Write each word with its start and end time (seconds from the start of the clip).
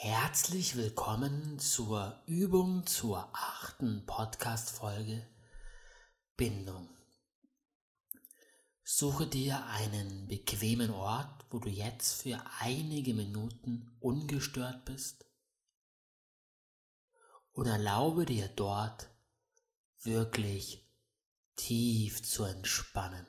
Herzlich 0.00 0.76
willkommen 0.76 1.58
zur 1.58 2.22
Übung 2.26 2.86
zur 2.86 3.28
achten 3.32 4.06
Podcast-Folge 4.06 5.26
Bindung. 6.36 6.88
Suche 8.84 9.26
dir 9.26 9.66
einen 9.66 10.28
bequemen 10.28 10.92
Ort, 10.92 11.46
wo 11.50 11.58
du 11.58 11.68
jetzt 11.68 12.22
für 12.22 12.40
einige 12.60 13.12
Minuten 13.12 13.90
ungestört 13.98 14.84
bist 14.84 15.26
und 17.50 17.66
erlaube 17.66 18.24
dir 18.24 18.46
dort 18.46 19.10
wirklich 20.04 20.88
tief 21.56 22.22
zu 22.22 22.44
entspannen. 22.44 23.26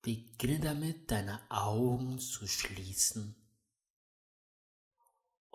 Beginne 0.00 0.60
damit, 0.60 1.10
deine 1.10 1.38
Augen 1.50 2.18
zu 2.18 2.46
schließen 2.46 3.36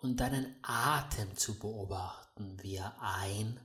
und 0.06 0.18
deinen 0.18 0.56
Atem 0.62 1.36
zu 1.36 1.58
beobachten, 1.58 2.62
wie 2.62 2.76
er 2.76 2.96
ein 3.02 3.60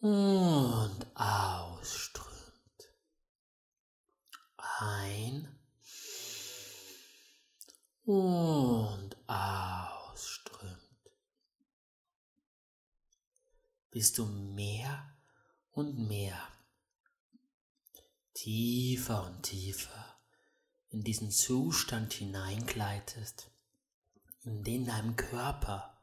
und 0.00 1.06
ausströmt. 1.14 2.34
Ein 4.56 5.56
und 8.02 9.16
ausströmt. 9.28 10.80
Bist 13.92 14.18
du 14.18 14.26
mehr 14.26 15.16
und 15.70 16.08
mehr 16.08 16.40
tiefer 18.34 19.26
und 19.26 19.44
tiefer 19.44 20.18
in 20.90 21.04
diesen 21.04 21.30
Zustand 21.30 22.14
hineingleitest 22.14 23.53
in 24.44 24.62
dem 24.62 24.86
dein 24.86 25.16
Körper 25.16 25.98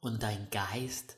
und 0.00 0.22
dein 0.22 0.50
Geist 0.50 1.16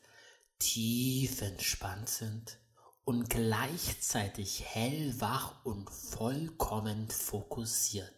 tief 0.59 1.43
entspannt 1.43 2.09
sind 2.09 2.59
und 3.05 3.29
gleichzeitig 3.29 4.65
hellwach 4.65 5.65
und 5.65 5.91
vollkommen 5.91 7.09
fokussiert. 7.11 8.12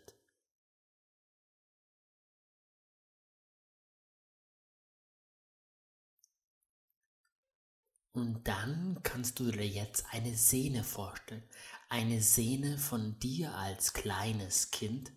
Und 8.13 8.49
dann 8.49 9.01
kannst 9.03 9.39
du 9.39 9.51
dir 9.51 9.67
jetzt 9.67 10.05
eine 10.11 10.37
Sehne 10.37 10.83
vorstellen. 10.85 11.49
Eine 11.89 12.21
Sehne 12.21 12.77
von 12.77 13.19
dir 13.21 13.55
als 13.55 13.93
kleines 13.93 14.71
Kind, 14.73 15.13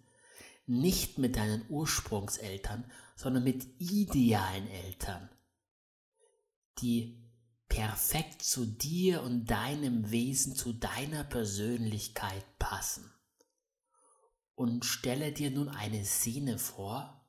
nicht 0.65 1.17
mit 1.17 1.35
deinen 1.35 1.65
Ursprungseltern, 1.69 2.89
sondern 3.15 3.43
mit 3.43 3.67
idealen 3.79 4.67
Eltern, 4.67 5.29
die 6.79 7.23
perfekt 7.67 8.43
zu 8.43 8.65
dir 8.65 9.23
und 9.23 9.47
deinem 9.47 10.11
Wesen, 10.11 10.55
zu 10.55 10.73
deiner 10.73 11.23
Persönlichkeit 11.23 12.45
passen. 12.59 13.11
Und 14.55 14.85
stelle 14.85 15.31
dir 15.31 15.49
nun 15.49 15.69
eine 15.69 16.05
Szene 16.05 16.59
vor, 16.59 17.25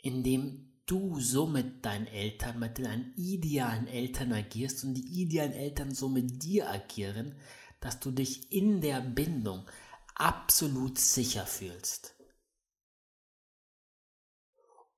in 0.00 0.22
dem 0.22 0.72
du 0.86 1.20
so 1.20 1.46
mit 1.46 1.84
deinen 1.84 2.06
Eltern, 2.06 2.58
mit 2.58 2.78
deinen 2.78 3.14
idealen 3.16 3.86
Eltern 3.86 4.32
agierst 4.32 4.84
und 4.84 4.94
die 4.94 5.22
idealen 5.22 5.52
Eltern 5.52 5.94
so 5.94 6.08
mit 6.08 6.42
dir 6.42 6.70
agieren, 6.70 7.34
dass 7.80 8.00
du 8.00 8.10
dich 8.10 8.50
in 8.52 8.80
der 8.80 9.00
Bindung 9.00 9.66
absolut 10.14 10.98
sicher 10.98 11.46
fühlst. 11.46 12.14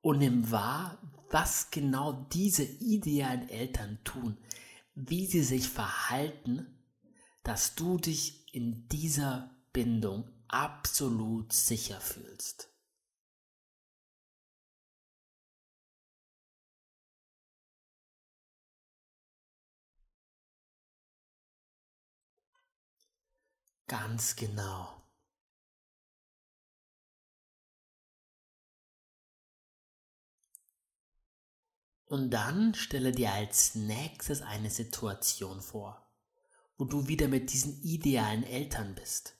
Und 0.00 0.18
nimm 0.18 0.50
wahr, 0.50 0.98
was 1.30 1.70
genau 1.70 2.12
diese 2.32 2.62
idealen 2.62 3.48
Eltern 3.48 3.98
tun, 4.04 4.38
wie 4.94 5.26
sie 5.26 5.42
sich 5.42 5.68
verhalten, 5.68 6.82
dass 7.42 7.74
du 7.74 7.98
dich 7.98 8.52
in 8.54 8.88
dieser 8.88 9.50
Bindung 9.72 10.30
absolut 10.48 11.52
sicher 11.52 12.00
fühlst. 12.00 12.70
Ganz 23.88 24.34
genau. 24.34 25.05
Und 32.06 32.30
dann 32.30 32.74
stelle 32.74 33.10
dir 33.10 33.32
als 33.32 33.74
nächstes 33.74 34.40
eine 34.40 34.70
Situation 34.70 35.60
vor, 35.60 36.06
wo 36.78 36.84
du 36.84 37.08
wieder 37.08 37.26
mit 37.26 37.52
diesen 37.52 37.82
idealen 37.82 38.44
Eltern 38.44 38.94
bist. 38.94 39.34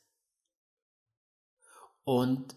Und 2.03 2.57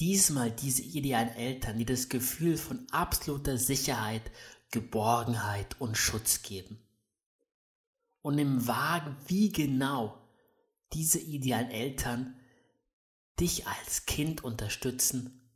diesmal 0.00 0.50
diese 0.50 0.82
idealen 0.82 1.34
Eltern, 1.34 1.78
die 1.78 1.84
das 1.84 2.08
Gefühl 2.08 2.56
von 2.56 2.86
absoluter 2.90 3.58
Sicherheit, 3.58 4.30
Geborgenheit 4.70 5.78
und 5.78 5.98
Schutz 5.98 6.42
geben. 6.42 6.82
Und 8.22 8.38
im 8.38 8.66
Wagen, 8.66 9.16
wie 9.26 9.50
genau 9.52 10.18
diese 10.94 11.18
idealen 11.18 11.70
Eltern 11.70 12.40
dich 13.38 13.66
als 13.66 14.06
Kind 14.06 14.44
unterstützen, 14.44 15.50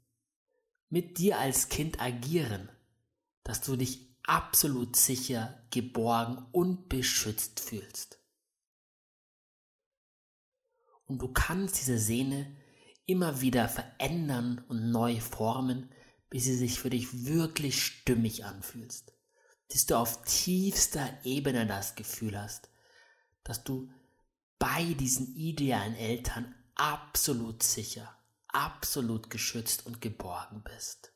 mit 0.90 1.18
dir 1.18 1.38
als 1.38 1.68
Kind 1.68 2.00
agieren 2.00 2.68
dass 3.46 3.60
du 3.60 3.76
dich 3.76 4.00
absolut 4.24 4.96
sicher, 4.96 5.62
geborgen 5.70 6.44
und 6.50 6.88
beschützt 6.88 7.60
fühlst. 7.60 8.18
Und 11.06 11.22
du 11.22 11.32
kannst 11.32 11.80
diese 11.80 11.96
Sehne 11.96 12.56
immer 13.06 13.40
wieder 13.40 13.68
verändern 13.68 14.64
und 14.66 14.90
neu 14.90 15.20
formen, 15.20 15.92
bis 16.28 16.42
sie 16.42 16.56
sich 16.56 16.80
für 16.80 16.90
dich 16.90 17.24
wirklich 17.24 17.80
stimmig 17.80 18.44
anfühlst. 18.44 19.12
Bis 19.68 19.86
du 19.86 19.94
auf 19.94 20.24
tiefster 20.24 21.08
Ebene 21.22 21.68
das 21.68 21.94
Gefühl 21.94 22.36
hast, 22.36 22.68
dass 23.44 23.62
du 23.62 23.88
bei 24.58 24.82
diesen 24.94 25.36
idealen 25.36 25.94
Eltern 25.94 26.52
absolut 26.74 27.62
sicher, 27.62 28.12
absolut 28.48 29.30
geschützt 29.30 29.86
und 29.86 30.00
geborgen 30.00 30.64
bist. 30.64 31.12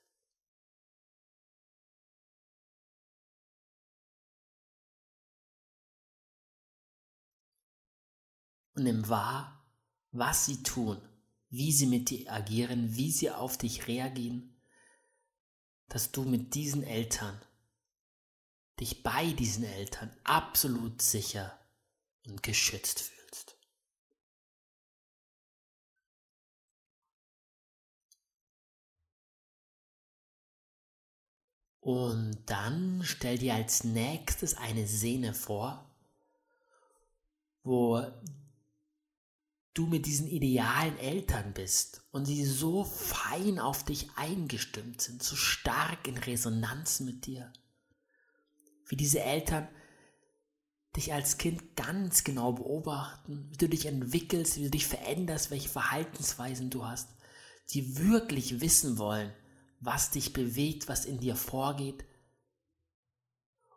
Nimm 8.83 9.09
wahr, 9.09 9.65
was 10.13 10.47
sie 10.47 10.63
tun, 10.63 11.01
wie 11.49 11.73
sie 11.73 11.87
mit 11.87 12.11
dir 12.11 12.33
agieren, 12.33 12.97
wie 12.97 13.11
sie 13.11 13.31
auf 13.31 13.59
dich 13.59 13.87
reagieren, 13.87 14.61
dass 15.89 16.13
du 16.13 16.23
mit 16.23 16.55
diesen 16.55 16.83
Eltern, 16.83 17.41
dich 18.79 19.03
bei 19.03 19.33
diesen 19.33 19.65
Eltern 19.65 20.17
absolut 20.25 21.03
sicher 21.03 21.59
und 22.27 22.43
geschützt 22.43 23.01
fühlst. 23.01 23.21
Und 31.81 32.45
dann 32.47 33.03
stell 33.05 33.39
dir 33.39 33.55
als 33.55 33.85
nächstes 33.85 34.57
eine 34.57 34.87
Szene 34.87 35.35
vor, 35.35 35.91
wo 37.63 38.05
du 39.75 39.87
mit 39.87 40.07
diesen 40.07 40.27
idealen 40.27 40.99
Eltern 40.99 41.53
bist 41.55 42.03
und 42.11 42.25
sie 42.27 42.45
so 42.45 42.85
fein 42.85 43.59
auf 43.59 43.85
dich 43.85 44.11
eingestimmt 44.17 45.01
sind, 45.01 45.23
so 45.23 45.37
stark 45.37 46.09
in 46.09 46.19
Resonanz 46.19 47.01
mit 47.01 47.27
dir. 47.27 47.53
Wie 48.89 48.97
diese 48.97 49.21
Eltern 49.21 49.69
dich 50.97 51.13
als 51.13 51.39
Kind 51.39 51.77
ganz 51.77 52.25
genau 52.25 52.53
beobachten, 52.53 53.49
wie 53.51 53.57
du 53.57 53.69
dich 53.69 53.87
entwickelst, 53.87 54.57
wie 54.57 54.65
du 54.65 54.71
dich 54.71 54.87
veränderst, 54.87 55.53
welche 55.53 55.69
Verhaltensweisen 55.69 56.71
du 56.71 56.85
hast, 56.85 57.09
die 57.73 57.99
wirklich 57.99 58.61
wissen 58.61 58.99
wollen, 58.99 59.33
was 59.79 60.11
dich 60.11 60.33
bewegt, 60.33 60.89
was 60.89 61.05
in 61.05 61.21
dir 61.21 61.37
vorgeht. 61.37 62.05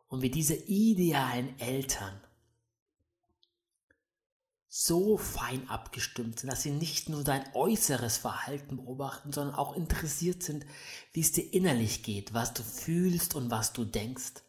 Und 0.08 0.22
wie 0.22 0.32
diese 0.32 0.56
idealen 0.56 1.58
Eltern 1.60 2.20
so 4.76 5.18
fein 5.18 5.70
abgestimmt 5.70 6.40
sind, 6.40 6.52
dass 6.52 6.64
sie 6.64 6.72
nicht 6.72 7.08
nur 7.08 7.24
dein 7.24 7.46
äußeres 7.54 8.18
Verhalten 8.18 8.78
beobachten, 8.78 9.32
sondern 9.32 9.54
auch 9.54 9.76
interessiert 9.76 10.42
sind, 10.42 10.66
wie 11.12 11.20
es 11.20 11.32
dir 11.32 11.54
innerlich 11.54 12.02
geht, 12.02 12.34
was 12.34 12.56
du 12.56 12.64
fühlst 12.64 13.36
und 13.36 13.52
was 13.52 13.74
du 13.74 13.86
denkst 13.86 14.42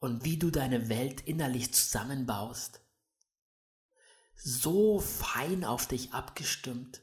und 0.00 0.24
wie 0.24 0.38
du 0.38 0.50
deine 0.50 0.88
Welt 0.88 1.20
innerlich 1.20 1.72
zusammenbaust. 1.72 2.80
So 4.34 4.98
fein 4.98 5.62
auf 5.64 5.86
dich 5.86 6.12
abgestimmt, 6.12 7.02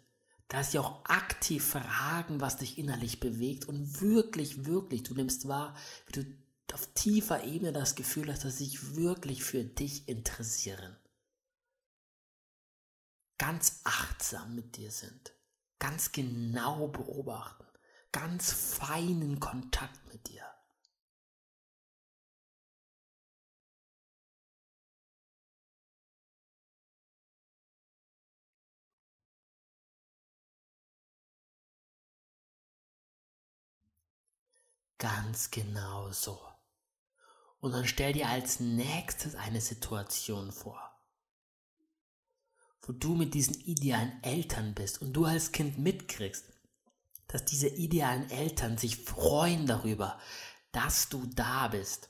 Dass 0.49 0.73
sie 0.73 0.79
auch 0.79 1.05
aktiv 1.05 1.63
fragen, 1.63 2.41
was 2.41 2.57
dich 2.57 2.77
innerlich 2.77 3.21
bewegt 3.21 3.63
und 3.63 4.01
wirklich, 4.01 4.65
wirklich, 4.65 5.03
du 5.03 5.13
nimmst 5.13 5.47
wahr, 5.47 5.73
wie 6.07 6.11
du 6.11 6.25
auf 6.73 6.85
tiefer 6.95 7.45
Ebene 7.45 7.71
das 7.71 7.95
Gefühl 7.95 8.29
hast, 8.29 8.43
dass 8.43 8.57
sie 8.57 8.65
sich 8.65 8.97
wirklich 8.97 9.41
für 9.41 9.63
dich 9.63 10.09
interessieren. 10.09 10.97
Ganz 13.41 13.81
achtsam 13.85 14.53
mit 14.53 14.77
dir 14.77 14.91
sind, 14.91 15.33
ganz 15.79 16.11
genau 16.11 16.89
beobachten, 16.89 17.65
ganz 18.11 18.53
feinen 18.53 19.39
Kontakt 19.39 20.05
mit 20.13 20.27
dir. 20.27 20.45
Ganz 34.99 35.49
genau 35.49 36.11
so. 36.11 36.39
Und 37.59 37.71
dann 37.71 37.87
stell 37.87 38.13
dir 38.13 38.29
als 38.29 38.59
nächstes 38.59 39.33
eine 39.33 39.61
Situation 39.61 40.51
vor, 40.51 40.90
wo 42.83 42.93
du 42.93 43.15
mit 43.15 43.33
diesen 43.33 43.59
idealen 43.61 44.11
Eltern 44.23 44.73
bist 44.73 45.01
und 45.01 45.13
du 45.13 45.25
als 45.25 45.51
Kind 45.51 45.77
mitkriegst, 45.77 46.45
dass 47.27 47.45
diese 47.45 47.67
idealen 47.67 48.29
Eltern 48.29 48.77
sich 48.77 48.97
freuen 48.97 49.65
darüber, 49.67 50.19
dass 50.71 51.09
du 51.09 51.25
da 51.27 51.67
bist. 51.67 52.09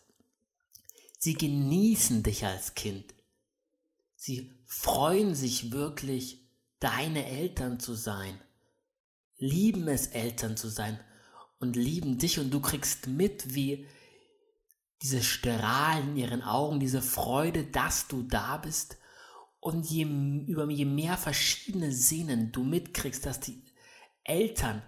Sie 1.19 1.33
genießen 1.35 2.23
dich 2.23 2.45
als 2.45 2.73
Kind. 2.73 3.13
Sie 4.15 4.51
freuen 4.65 5.35
sich 5.35 5.71
wirklich, 5.71 6.39
deine 6.79 7.27
Eltern 7.27 7.79
zu 7.79 7.93
sein, 7.93 8.39
lieben 9.37 9.87
es, 9.87 10.07
Eltern 10.07 10.57
zu 10.57 10.67
sein 10.67 10.99
und 11.59 11.75
lieben 11.75 12.17
dich 12.17 12.39
und 12.39 12.49
du 12.51 12.59
kriegst 12.59 13.07
mit, 13.07 13.53
wie 13.53 13.87
diese 15.01 15.23
Strahlen 15.23 16.09
in 16.09 16.17
ihren 16.17 16.41
Augen, 16.41 16.79
diese 16.79 17.01
Freude, 17.01 17.63
dass 17.65 18.07
du 18.07 18.23
da 18.23 18.57
bist. 18.57 18.97
Und 19.61 19.85
je, 19.85 20.03
über, 20.47 20.67
je 20.69 20.85
mehr 20.85 21.17
verschiedene 21.17 21.93
Szenen 21.93 22.51
du 22.51 22.63
mitkriegst, 22.63 23.25
dass 23.27 23.39
die 23.39 23.63
Eltern 24.23 24.81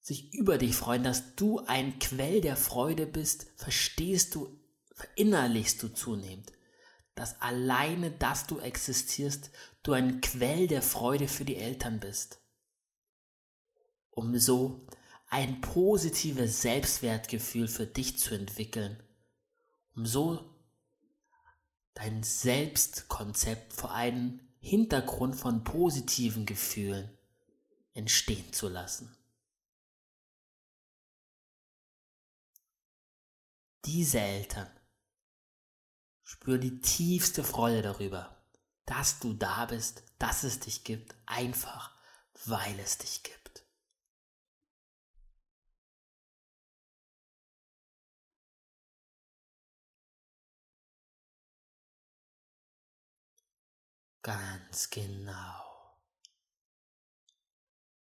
sich 0.00 0.32
über 0.32 0.58
dich 0.58 0.76
freuen, 0.76 1.02
dass 1.02 1.34
du 1.34 1.58
ein 1.66 1.98
Quell 1.98 2.40
der 2.40 2.56
Freude 2.56 3.04
bist, 3.06 3.48
verstehst 3.56 4.36
du, 4.36 4.60
verinnerlichst 4.94 5.82
du 5.82 5.88
zunehmend, 5.88 6.52
dass 7.16 7.40
alleine, 7.40 8.12
dass 8.12 8.46
du 8.46 8.60
existierst, 8.60 9.50
du 9.82 9.92
ein 9.92 10.20
Quell 10.20 10.68
der 10.68 10.82
Freude 10.82 11.26
für 11.26 11.44
die 11.44 11.56
Eltern 11.56 11.98
bist. 11.98 12.40
Um 14.12 14.38
so 14.38 14.86
ein 15.26 15.60
positives 15.60 16.62
Selbstwertgefühl 16.62 17.66
für 17.66 17.86
dich 17.86 18.18
zu 18.20 18.36
entwickeln, 18.36 19.02
um 19.96 20.06
so 20.06 20.59
dein 21.94 22.22
Selbstkonzept 22.22 23.72
vor 23.72 23.92
einem 23.92 24.40
Hintergrund 24.60 25.36
von 25.36 25.64
positiven 25.64 26.46
Gefühlen 26.46 27.16
entstehen 27.94 28.52
zu 28.52 28.68
lassen. 28.68 29.16
Diese 33.86 34.20
Eltern 34.20 34.70
spüren 36.22 36.60
die 36.60 36.80
tiefste 36.80 37.42
Freude 37.42 37.82
darüber, 37.82 38.36
dass 38.84 39.18
du 39.18 39.32
da 39.32 39.64
bist, 39.66 40.04
dass 40.18 40.44
es 40.44 40.60
dich 40.60 40.84
gibt, 40.84 41.14
einfach 41.26 41.94
weil 42.44 42.78
es 42.78 42.98
dich 42.98 43.22
gibt. 43.22 43.39
Ganz 54.22 54.90
genau. 54.90 55.60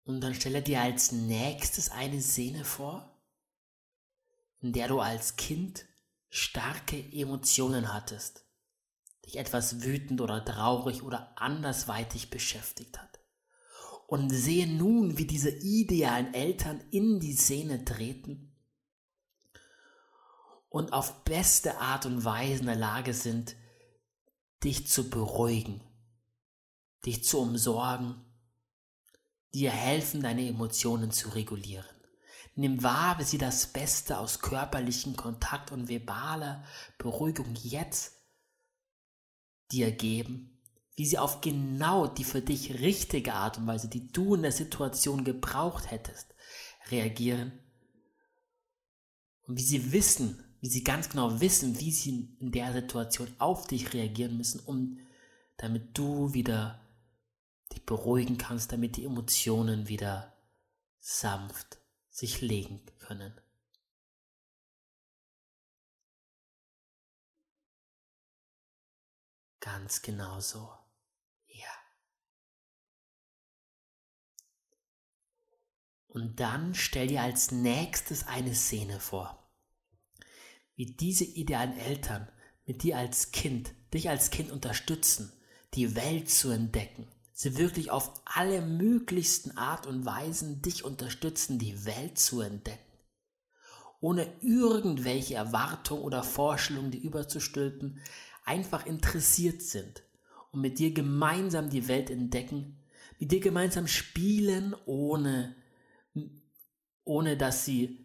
Und 0.03 0.21
dann 0.21 0.33
stelle 0.33 0.61
dir 0.61 0.81
als 0.81 1.11
nächstes 1.11 1.91
eine 1.91 2.21
Szene 2.21 2.63
vor, 2.63 3.21
in 4.59 4.73
der 4.73 4.87
du 4.87 4.99
als 4.99 5.35
Kind 5.35 5.85
starke 6.29 6.97
Emotionen 7.11 7.93
hattest, 7.93 8.45
dich 9.25 9.37
etwas 9.37 9.81
wütend 9.81 10.21
oder 10.21 10.43
traurig 10.43 11.03
oder 11.03 11.33
andersweitig 11.35 12.29
beschäftigt 12.29 12.97
hat. 12.97 13.19
Und 14.07 14.29
sehe 14.29 14.67
nun, 14.67 15.17
wie 15.17 15.27
diese 15.27 15.49
idealen 15.49 16.33
Eltern 16.33 16.81
in 16.91 17.19
die 17.19 17.35
Szene 17.35 17.83
treten 17.83 18.55
und 20.69 20.93
auf 20.93 21.25
beste 21.25 21.77
Art 21.79 22.05
und 22.05 22.23
Weise 22.23 22.61
in 22.61 22.67
der 22.67 22.75
Lage 22.75 23.13
sind, 23.13 23.57
dich 24.63 24.87
zu 24.87 25.09
beruhigen, 25.09 25.81
dich 27.05 27.23
zu 27.23 27.39
umsorgen, 27.39 28.15
dir 29.53 29.71
helfen, 29.71 30.21
deine 30.21 30.47
Emotionen 30.47 31.11
zu 31.11 31.29
regulieren. 31.29 31.85
Nimm 32.55 32.81
wahr, 32.81 33.19
wie 33.19 33.23
sie 33.23 33.37
das 33.37 33.67
Beste 33.67 34.17
aus 34.17 34.39
körperlichen 34.39 35.15
Kontakt 35.15 35.71
und 35.71 35.89
verbaler 35.89 36.63
Beruhigung 36.97 37.53
jetzt 37.55 38.13
dir 39.71 39.91
geben, 39.91 40.59
wie 40.95 41.05
sie 41.05 41.19
auf 41.19 41.41
genau 41.41 42.07
die 42.07 42.23
für 42.23 42.41
dich 42.41 42.79
richtige 42.79 43.35
Art 43.35 43.59
und 43.59 43.67
Weise, 43.67 43.87
die 43.87 44.11
du 44.11 44.33
in 44.33 44.41
der 44.41 44.51
Situation 44.51 45.23
gebraucht 45.23 45.91
hättest, 45.91 46.33
reagieren 46.89 47.51
und 49.43 49.57
wie 49.57 49.63
sie 49.63 49.91
wissen, 49.91 50.43
wie 50.59 50.69
sie 50.69 50.83
ganz 50.83 51.09
genau 51.09 51.39
wissen, 51.39 51.79
wie 51.79 51.91
sie 51.91 52.35
in 52.39 52.51
der 52.51 52.73
Situation 52.73 53.27
auf 53.37 53.67
dich 53.67 53.93
reagieren 53.93 54.35
müssen, 54.35 54.59
um 54.61 54.99
damit 55.57 55.97
du 55.97 56.33
wieder 56.33 56.86
dich 57.77 57.85
beruhigen 57.85 58.37
kannst, 58.37 58.71
damit 58.71 58.97
die 58.97 59.05
Emotionen 59.05 59.87
wieder 59.87 60.35
sanft 60.99 61.79
sich 62.09 62.41
legen 62.41 62.83
können. 62.99 63.39
Ganz 69.59 70.01
genau 70.01 70.39
so. 70.39 70.73
Ja. 71.47 71.67
Und 76.07 76.39
dann 76.39 76.73
stell 76.73 77.07
dir 77.07 77.21
als 77.21 77.51
nächstes 77.51 78.25
eine 78.25 78.55
Szene 78.55 78.99
vor, 78.99 79.51
wie 80.75 80.87
diese 80.87 81.25
idealen 81.25 81.77
Eltern 81.77 82.31
mit 82.65 82.81
dir 82.81 82.97
als 82.97 83.31
Kind, 83.31 83.73
dich 83.93 84.09
als 84.09 84.31
Kind 84.31 84.51
unterstützen, 84.51 85.31
die 85.73 85.95
Welt 85.95 86.29
zu 86.29 86.49
entdecken, 86.49 87.07
sie 87.37 87.55
wirklich 87.59 87.91
auf 87.91 88.19
alle 88.25 88.63
möglichsten 88.63 89.55
Art 89.59 89.85
und 89.85 90.07
Weisen 90.07 90.63
dich 90.63 90.83
unterstützen, 90.83 91.59
die 91.59 91.85
Welt 91.85 92.17
zu 92.17 92.41
entdecken. 92.41 92.81
Ohne 93.99 94.27
irgendwelche 94.41 95.35
Erwartungen 95.35 96.01
oder 96.01 96.23
Vorstellungen, 96.23 96.89
die 96.89 96.97
überzustülpen, 96.97 98.01
einfach 98.43 98.87
interessiert 98.87 99.61
sind 99.61 100.01
und 100.51 100.61
mit 100.61 100.79
dir 100.79 100.91
gemeinsam 100.95 101.69
die 101.69 101.87
Welt 101.87 102.09
entdecken, 102.09 102.79
mit 103.19 103.31
dir 103.31 103.39
gemeinsam 103.39 103.85
spielen, 103.85 104.75
ohne, 104.87 105.55
ohne 107.03 107.37
dass 107.37 107.65
sie 107.65 108.03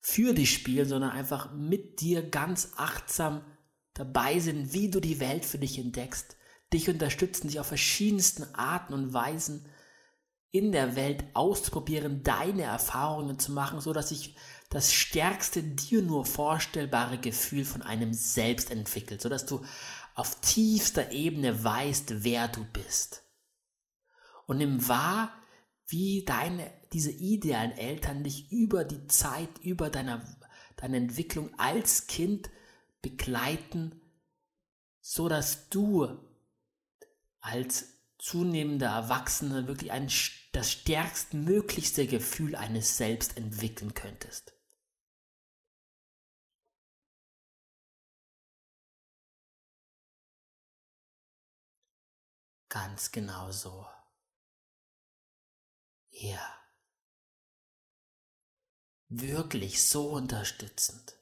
für 0.00 0.34
dich 0.34 0.52
spielen, 0.52 0.86
sondern 0.86 1.12
einfach 1.12 1.54
mit 1.54 2.02
dir 2.02 2.22
ganz 2.22 2.72
achtsam 2.76 3.40
dabei 3.94 4.38
sind, 4.38 4.74
wie 4.74 4.90
du 4.90 5.00
die 5.00 5.18
Welt 5.18 5.46
für 5.46 5.58
dich 5.58 5.78
entdeckst 5.78 6.36
dich 6.74 6.90
unterstützen, 6.90 7.48
dich 7.48 7.60
auf 7.60 7.66
verschiedensten 7.66 8.54
Arten 8.54 8.92
und 8.92 9.14
Weisen 9.14 9.64
in 10.50 10.70
der 10.70 10.94
Welt 10.94 11.24
auszuprobieren, 11.32 12.22
deine 12.22 12.62
Erfahrungen 12.62 13.38
zu 13.38 13.52
machen, 13.52 13.80
so 13.80 13.92
dass 13.92 14.10
sich 14.10 14.36
das 14.70 14.92
stärkste 14.92 15.62
dir 15.62 16.02
nur 16.02 16.26
vorstellbare 16.26 17.18
Gefühl 17.18 17.64
von 17.64 17.82
einem 17.82 18.12
selbst 18.12 18.70
entwickelt, 18.70 19.20
so 19.20 19.28
dass 19.28 19.46
du 19.46 19.64
auf 20.14 20.40
tiefster 20.40 21.12
Ebene 21.12 21.64
weißt, 21.64 22.24
wer 22.24 22.48
du 22.48 22.64
bist. 22.72 23.22
Und 24.46 24.58
nimm 24.58 24.86
wahr, 24.86 25.32
wie 25.86 26.24
deine, 26.24 26.70
diese 26.92 27.10
idealen 27.10 27.72
Eltern 27.72 28.22
dich 28.22 28.50
über 28.52 28.84
die 28.84 29.06
Zeit, 29.06 29.58
über 29.62 29.90
deine, 29.90 30.22
deine 30.76 30.98
Entwicklung 30.98 31.50
als 31.58 32.06
Kind 32.06 32.50
begleiten, 33.02 34.00
so 35.00 35.28
dass 35.28 35.68
du 35.68 36.18
als 37.44 37.86
zunehmender 38.18 38.88
Erwachsener 38.88 39.66
wirklich 39.68 39.92
ein, 39.92 40.10
das 40.52 40.72
stärkstmöglichste 40.72 42.06
Gefühl 42.06 42.56
eines 42.56 42.96
Selbst 42.96 43.36
entwickeln 43.36 43.94
könntest. 43.94 44.52
Ganz 52.68 53.12
genau 53.12 53.52
so. 53.52 53.86
her. 56.14 56.40
Wirklich 59.08 59.86
so 59.88 60.10
unterstützend. 60.10 61.14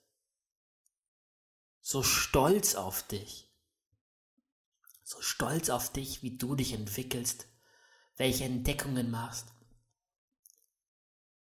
So 1.80 2.02
stolz 2.02 2.74
auf 2.74 3.06
dich. 3.06 3.51
So 5.12 5.20
stolz 5.20 5.68
auf 5.68 5.92
dich, 5.92 6.22
wie 6.22 6.38
du 6.38 6.54
dich 6.54 6.72
entwickelst, 6.72 7.46
welche 8.16 8.44
Entdeckungen 8.44 9.10
machst. 9.10 9.46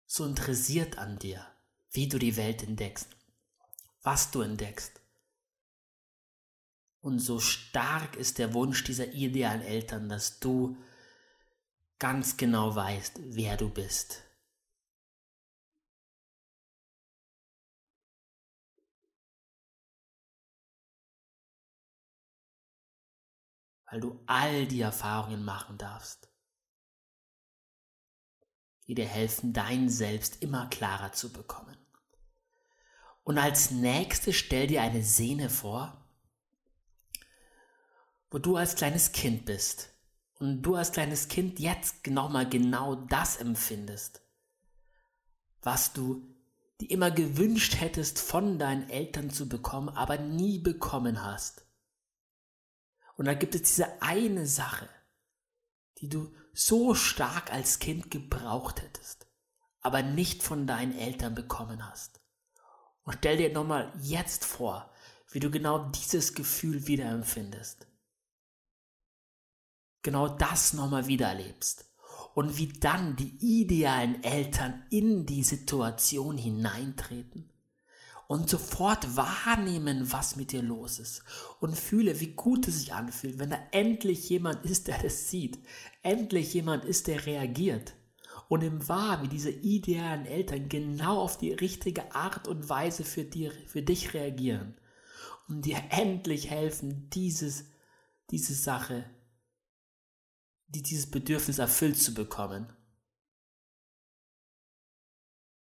So 0.05 0.25
interessiert 0.25 0.97
an 0.97 1.17
dir, 1.19 1.47
wie 1.91 2.09
du 2.09 2.19
die 2.19 2.35
Welt 2.35 2.63
entdeckst, 2.63 3.07
was 4.01 4.29
du 4.29 4.41
entdeckst. 4.41 4.99
Und 6.99 7.19
so 7.19 7.39
stark 7.39 8.17
ist 8.17 8.39
der 8.39 8.53
Wunsch 8.53 8.83
dieser 8.83 9.13
idealen 9.13 9.61
Eltern, 9.61 10.09
dass 10.09 10.41
du 10.41 10.75
ganz 11.97 12.35
genau 12.35 12.75
weißt, 12.75 13.21
wer 13.23 13.55
du 13.55 13.69
bist. 13.69 14.21
Weil 23.91 23.99
du 23.99 24.23
all 24.25 24.65
die 24.67 24.79
Erfahrungen 24.79 25.43
machen 25.43 25.77
darfst, 25.77 26.29
die 28.87 28.95
dir 28.95 29.05
helfen, 29.05 29.51
dein 29.51 29.89
Selbst 29.89 30.41
immer 30.41 30.67
klarer 30.67 31.11
zu 31.11 31.31
bekommen. 31.31 31.77
Und 33.23 33.37
als 33.37 33.69
nächstes 33.69 34.37
stell 34.37 34.67
dir 34.67 34.81
eine 34.81 35.03
Szene 35.03 35.49
vor, 35.49 36.09
wo 38.31 38.39
du 38.39 38.55
als 38.55 38.75
kleines 38.75 39.11
Kind 39.11 39.45
bist 39.45 39.89
und 40.39 40.61
du 40.61 40.75
als 40.75 40.93
kleines 40.93 41.27
Kind 41.27 41.59
jetzt 41.59 42.07
nochmal 42.07 42.47
genau 42.47 42.95
das 42.95 43.35
empfindest, 43.37 44.21
was 45.61 45.91
du 45.91 46.33
dir 46.79 46.89
immer 46.91 47.11
gewünscht 47.11 47.75
hättest 47.81 48.19
von 48.19 48.57
deinen 48.57 48.89
Eltern 48.89 49.29
zu 49.29 49.49
bekommen, 49.49 49.89
aber 49.89 50.17
nie 50.17 50.59
bekommen 50.59 51.21
hast. 51.21 51.65
Und 53.21 53.25
da 53.25 53.35
gibt 53.35 53.53
es 53.53 53.61
diese 53.61 54.01
eine 54.01 54.47
Sache, 54.47 54.89
die 55.99 56.09
du 56.09 56.33
so 56.53 56.95
stark 56.95 57.53
als 57.53 57.77
Kind 57.77 58.09
gebraucht 58.09 58.81
hättest, 58.81 59.27
aber 59.81 60.01
nicht 60.01 60.41
von 60.41 60.65
deinen 60.65 60.97
Eltern 60.97 61.35
bekommen 61.35 61.87
hast. 61.87 62.19
Und 63.03 63.17
stell 63.19 63.37
dir 63.37 63.53
nochmal 63.53 63.93
jetzt 64.01 64.43
vor, 64.43 64.91
wie 65.29 65.39
du 65.39 65.51
genau 65.51 65.89
dieses 65.91 66.33
Gefühl 66.33 66.87
wieder 66.87 67.05
empfindest 67.05 67.85
genau 70.01 70.27
das 70.27 70.73
nochmal 70.73 71.07
wieder 71.07 71.27
erlebst 71.27 71.85
und 72.33 72.57
wie 72.57 72.67
dann 72.67 73.15
die 73.15 73.37
idealen 73.39 74.23
Eltern 74.23 74.83
in 74.89 75.25
die 75.25 75.43
Situation 75.43 76.37
hineintreten 76.37 77.50
und 78.31 78.49
sofort 78.49 79.17
wahrnehmen, 79.17 80.09
was 80.13 80.37
mit 80.37 80.53
dir 80.53 80.61
los 80.61 80.99
ist. 80.99 81.21
Und 81.59 81.77
fühle, 81.77 82.21
wie 82.21 82.33
gut 82.33 82.65
es 82.65 82.79
sich 82.79 82.93
anfühlt, 82.93 83.39
wenn 83.39 83.49
da 83.49 83.59
endlich 83.71 84.29
jemand 84.29 84.63
ist, 84.63 84.87
der 84.87 84.97
das 85.03 85.29
sieht, 85.29 85.59
endlich 86.01 86.53
jemand 86.53 86.85
ist, 86.85 87.07
der 87.07 87.25
reagiert. 87.25 87.93
Und 88.47 88.63
im 88.63 88.87
Wahr, 88.87 89.21
wie 89.21 89.27
diese 89.27 89.49
idealen 89.49 90.25
Eltern 90.25 90.69
genau 90.69 91.19
auf 91.19 91.37
die 91.37 91.51
richtige 91.51 92.15
Art 92.15 92.47
und 92.47 92.69
Weise 92.69 93.03
für, 93.03 93.25
dir, 93.25 93.51
für 93.67 93.81
dich 93.81 94.13
reagieren. 94.13 94.79
Und 95.49 95.65
dir 95.65 95.83
endlich 95.89 96.49
helfen, 96.49 97.09
dieses, 97.09 97.65
diese 98.29 98.53
Sache 98.53 99.03
die 100.69 100.81
dieses 100.81 101.11
Bedürfnis 101.11 101.59
erfüllt 101.59 102.01
zu 102.01 102.13
bekommen. 102.13 102.71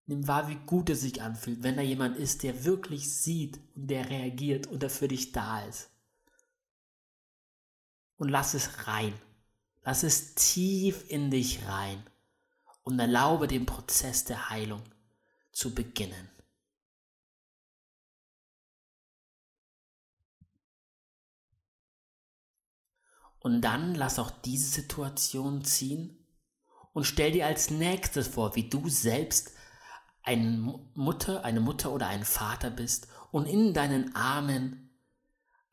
Nimm 0.08 0.26
wahr, 0.26 0.48
wie 0.48 0.56
gut 0.56 0.90
es 0.90 1.02
sich 1.02 1.22
anfühlt, 1.22 1.64
wenn 1.64 1.76
da 1.76 1.82
jemand 1.82 2.18
ist, 2.18 2.44
der 2.44 2.64
wirklich 2.64 3.14
sieht 3.14 3.60
und 3.76 3.88
der 3.88 4.10
reagiert 4.10 4.66
und 4.68 4.82
der 4.82 4.90
für 4.90 5.10
dich 5.10 5.34
da 5.34 5.62
ist. 5.66 5.90
Und 8.16 8.30
lass 8.30 8.54
es 8.54 8.88
rein. 8.88 9.14
Lass 9.84 10.04
es 10.04 10.34
tief 10.34 11.10
in 11.10 11.30
dich 11.30 11.66
rein 11.68 12.02
und 12.84 13.00
erlaube 13.00 13.48
den 13.48 13.66
Prozess 13.66 14.24
der 14.24 14.50
Heilung 14.50 14.82
zu 15.52 15.76
beginnen. 15.76 16.30
Und 23.40 23.62
dann 23.62 23.94
lass 23.94 24.20
auch 24.20 24.32
diese 24.32 24.70
Situation 24.70 25.66
ziehen 25.66 26.18
und 26.94 27.04
stell 27.04 27.32
dir 27.32 27.46
als 27.46 27.70
nächstes 27.70 28.28
vor, 28.28 28.56
wie 28.56 28.70
du 28.70 28.88
selbst 28.90 29.57
eine 30.28 30.82
Mutter, 30.94 31.44
eine 31.44 31.60
Mutter 31.60 31.92
oder 31.92 32.08
ein 32.08 32.24
Vater 32.26 32.70
bist 32.70 33.08
und 33.32 33.46
in 33.46 33.74
deinen 33.74 34.16
Armen 34.16 34.90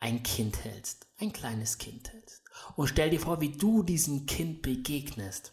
ein 0.01 0.23
Kind 0.23 0.65
hältst, 0.65 1.07
ein 1.19 1.33
kleines 1.33 1.79
Kind 1.79 2.13
hältst. 2.13 2.43
Und 2.77 2.89
stell 2.89 3.11
dir 3.11 3.21
vor, 3.21 3.41
wie 3.41 3.53
du 3.53 3.83
diesem 3.83 4.27
Kind 4.27 4.63
begegnest, 4.63 5.53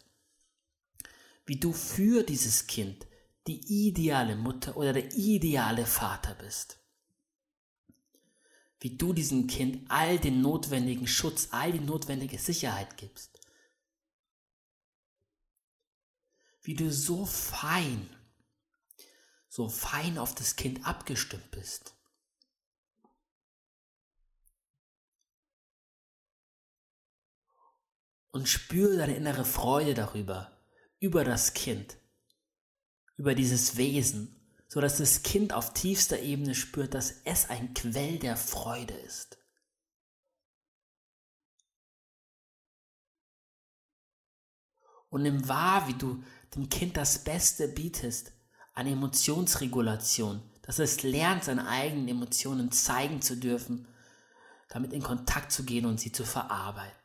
wie 1.46 1.56
du 1.56 1.72
für 1.72 2.22
dieses 2.22 2.66
Kind 2.66 3.06
die 3.46 3.88
ideale 3.88 4.36
Mutter 4.36 4.76
oder 4.76 4.92
der 4.92 5.12
ideale 5.14 5.84
Vater 5.84 6.34
bist 6.34 6.78
wie 8.82 8.96
du 8.96 9.12
diesem 9.12 9.46
Kind 9.46 9.88
all 9.88 10.18
den 10.18 10.42
notwendigen 10.42 11.06
Schutz, 11.06 11.48
all 11.52 11.72
die 11.72 11.80
notwendige 11.80 12.38
Sicherheit 12.38 12.96
gibst. 12.96 13.38
Wie 16.62 16.74
du 16.74 16.90
so 16.90 17.24
fein, 17.24 18.08
so 19.52 19.68
fein 19.68 20.16
auf 20.16 20.34
das 20.34 20.56
Kind 20.56 20.86
abgestimmt 20.86 21.50
bist. 21.50 21.94
Und 28.30 28.48
spüre 28.48 28.96
deine 28.96 29.14
innere 29.14 29.44
Freude 29.44 29.92
darüber, 29.92 30.58
über 31.00 31.22
das 31.22 31.52
Kind, 31.52 31.98
über 33.18 33.34
dieses 33.34 33.76
Wesen 33.76 34.38
so 34.72 34.80
dass 34.80 34.96
das 34.96 35.22
Kind 35.22 35.52
auf 35.52 35.74
tiefster 35.74 36.18
Ebene 36.18 36.54
spürt, 36.54 36.94
dass 36.94 37.20
es 37.26 37.50
ein 37.50 37.74
Quell 37.74 38.18
der 38.18 38.38
Freude 38.38 38.94
ist. 38.94 39.36
Und 45.10 45.24
nimm 45.24 45.46
wahr, 45.46 45.86
wie 45.88 45.92
du 45.92 46.24
dem 46.54 46.70
Kind 46.70 46.96
das 46.96 47.22
Beste 47.22 47.68
bietest 47.68 48.32
an 48.74 48.86
Emotionsregulation, 48.86 50.42
dass 50.62 50.78
es 50.78 51.02
lernt, 51.02 51.44
seine 51.44 51.68
eigenen 51.68 52.08
Emotionen 52.08 52.72
zeigen 52.72 53.20
zu 53.20 53.36
dürfen, 53.36 53.86
damit 54.68 54.92
in 54.92 55.02
Kontakt 55.02 55.52
zu 55.52 55.64
gehen 55.64 55.86
und 55.86 56.00
sie 56.00 56.12
zu 56.12 56.24
verarbeiten. 56.24 57.02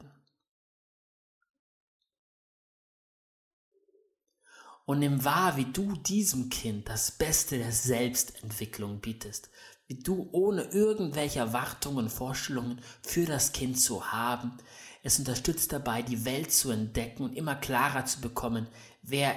und 4.88 5.00
nimm 5.00 5.26
wahr, 5.26 5.58
wie 5.58 5.66
du 5.66 5.98
diesem 5.98 6.50
Kind 6.50 6.88
das 6.88 7.12
Beste 7.12 7.58
der 7.58 7.74
Selbstentwicklung 7.74 9.02
bietest, 9.02 9.50
wie 9.86 10.00
du 10.00 10.30
ohne 10.32 10.64
irgendwelche 10.64 11.40
Erwartungen 11.40 12.06
und 12.06 12.10
Vorstellungen 12.10 12.82
für 13.02 13.26
das 13.26 13.52
Kind 13.52 13.80
zu 13.80 14.14
haben, 14.14 14.54
es 15.04 15.20
unterstützt 15.20 15.74
dabei, 15.74 16.02
die 16.02 16.24
Welt 16.24 16.54
zu 16.54 16.72
entdecken 16.72 17.24
und 17.24 17.36
immer 17.36 17.56
klarer 17.56 18.06
zu 18.06 18.22
bekommen, 18.22 18.68
wer, 19.02 19.36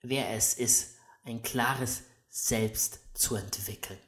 wer 0.00 0.30
es 0.30 0.54
ist, 0.54 0.95
ein 1.26 1.42
klares 1.42 2.04
Selbst 2.28 3.00
zu 3.14 3.34
entwickeln. 3.34 3.98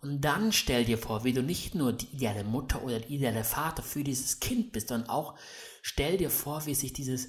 Und 0.00 0.20
dann 0.20 0.52
stell 0.52 0.84
dir 0.84 0.96
vor, 0.96 1.24
wie 1.24 1.32
du 1.32 1.42
nicht 1.42 1.74
nur 1.74 1.92
die 1.92 2.06
ideale 2.14 2.44
Mutter 2.44 2.82
oder 2.84 3.00
der 3.00 3.10
ideale 3.10 3.44
Vater 3.44 3.82
für 3.82 4.04
dieses 4.04 4.38
Kind 4.38 4.72
bist, 4.72 4.88
sondern 4.88 5.10
auch 5.10 5.36
stell 5.82 6.16
dir 6.18 6.30
vor, 6.30 6.66
wie 6.66 6.74
sich 6.74 6.92
dieses, 6.92 7.28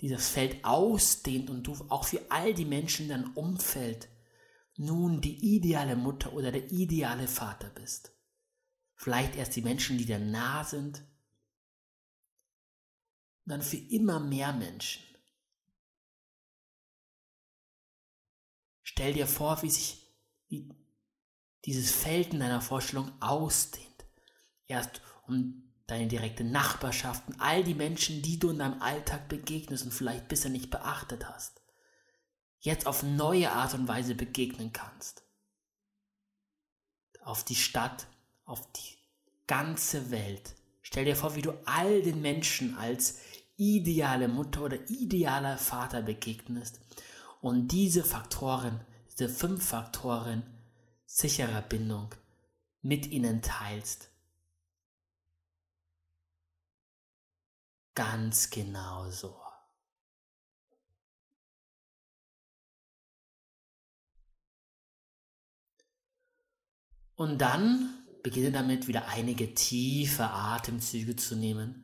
dieses 0.00 0.28
Feld 0.28 0.64
ausdehnt 0.64 1.50
und 1.50 1.64
du 1.64 1.72
auch 1.88 2.04
für 2.04 2.20
all 2.30 2.52
die 2.52 2.64
Menschen 2.64 3.04
in 3.04 3.08
deinem 3.10 3.32
Umfeld 3.34 4.08
nun 4.76 5.20
die 5.20 5.54
ideale 5.56 5.94
Mutter 5.94 6.32
oder 6.32 6.50
der 6.50 6.72
ideale 6.72 7.28
Vater 7.28 7.70
bist. 7.70 8.12
Vielleicht 8.96 9.36
erst 9.36 9.54
die 9.54 9.62
Menschen, 9.62 9.96
die 9.96 10.06
dir 10.06 10.18
nah 10.18 10.64
sind, 10.64 11.04
dann 13.50 13.62
für 13.62 13.76
immer 13.76 14.20
mehr 14.20 14.52
Menschen. 14.52 15.02
Stell 18.82 19.12
dir 19.12 19.26
vor, 19.26 19.62
wie 19.62 19.70
sich 19.70 20.04
wie 20.48 20.70
dieses 21.64 21.90
Feld 21.90 22.32
in 22.32 22.40
deiner 22.40 22.60
Vorstellung 22.60 23.10
ausdehnt. 23.20 24.04
Erst 24.66 25.00
um 25.26 25.64
deine 25.86 26.06
direkte 26.08 26.44
Nachbarschaft 26.44 27.26
und 27.28 27.40
all 27.40 27.64
die 27.64 27.74
Menschen, 27.74 28.22
die 28.22 28.38
du 28.38 28.50
in 28.50 28.58
deinem 28.58 28.80
Alltag 28.80 29.28
begegnest 29.28 29.84
und 29.84 29.92
vielleicht 29.92 30.28
bisher 30.28 30.50
nicht 30.50 30.70
beachtet 30.70 31.28
hast, 31.28 31.60
jetzt 32.60 32.86
auf 32.86 33.02
neue 33.02 33.52
Art 33.52 33.74
und 33.74 33.88
Weise 33.88 34.14
begegnen 34.14 34.72
kannst. 34.72 35.22
Auf 37.22 37.44
die 37.44 37.56
Stadt, 37.56 38.06
auf 38.44 38.70
die 38.72 38.98
ganze 39.46 40.10
Welt. 40.10 40.54
Stell 40.82 41.04
dir 41.04 41.16
vor, 41.16 41.34
wie 41.34 41.42
du 41.42 41.52
all 41.64 42.02
den 42.02 42.20
Menschen 42.20 42.76
als 42.76 43.18
ideale 43.56 44.28
Mutter 44.28 44.62
oder 44.62 44.90
idealer 44.90 45.58
Vater 45.58 46.02
begegnest 46.02 46.80
und 47.40 47.68
diese 47.68 48.04
Faktoren, 48.04 48.80
diese 49.12 49.28
fünf 49.28 49.66
Faktoren 49.66 50.42
sicherer 51.06 51.62
Bindung 51.62 52.14
mit 52.82 53.06
ihnen 53.06 53.42
teilst. 53.42 54.10
Ganz 57.94 58.50
genau 58.50 59.08
so. 59.10 59.40
Und 67.14 67.38
dann 67.38 68.04
beginne 68.24 68.50
damit 68.50 68.88
wieder 68.88 69.06
einige 69.06 69.54
tiefe 69.54 70.24
Atemzüge 70.24 71.14
zu 71.14 71.36
nehmen 71.36 71.83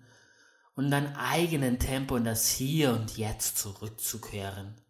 und 0.81 0.91
dein 0.91 1.15
eigenen 1.15 1.79
Tempo 1.79 2.17
in 2.17 2.25
das 2.25 2.49
Hier 2.49 2.93
und 2.93 3.19
Jetzt 3.19 3.59
zurückzukehren. 3.59 4.81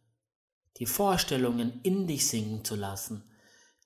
Die 0.76 0.86
Vorstellungen 0.86 1.80
in 1.82 2.06
dich 2.06 2.28
sinken 2.28 2.64
zu 2.64 2.76
lassen, 2.76 3.24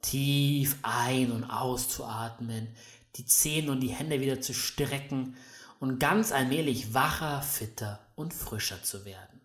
tief 0.02 0.76
ein- 0.82 1.32
und 1.32 1.44
auszuatmen, 1.44 2.68
die 3.16 3.24
Zähne 3.24 3.72
und 3.72 3.80
die 3.80 3.88
Hände 3.88 4.20
wieder 4.20 4.42
zu 4.42 4.52
strecken 4.52 5.34
und 5.80 5.98
ganz 5.98 6.30
allmählich 6.30 6.92
wacher, 6.92 7.40
fitter 7.40 8.06
und 8.16 8.34
frischer 8.34 8.82
zu 8.82 9.06
werden. 9.06 9.40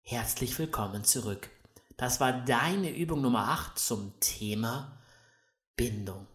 Herzlich 0.00 0.58
willkommen 0.58 1.04
zurück. 1.04 1.50
Das 1.98 2.20
war 2.20 2.32
deine 2.32 2.88
Übung 2.88 3.20
Nummer 3.20 3.48
8 3.48 3.78
zum 3.78 4.18
Thema 4.18 4.98
Bindung. 5.76 6.26